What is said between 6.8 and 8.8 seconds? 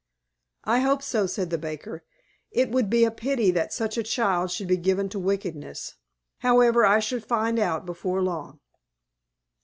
I shall find out before long."